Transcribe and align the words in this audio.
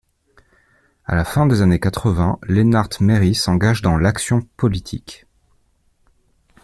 À 1.05 1.13
la 1.15 1.23
fin 1.23 1.45
des 1.45 1.61
années 1.61 1.79
quatre-vingt, 1.79 2.39
Lennart 2.47 2.89
Meri 3.01 3.35
s'engage 3.35 3.83
dans 3.83 3.97
l'action 3.97 4.41
politique. 4.57 5.27